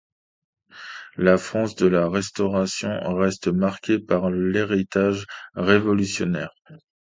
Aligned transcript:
La 1.15 1.37
France 1.37 1.75
de 1.75 1.85
la 1.85 2.09
Restauration 2.09 2.89
reste 3.13 3.49
marquée 3.49 3.99
par 3.99 4.31
l'héritage 4.31 5.27
révolutionnaire. 5.53 6.49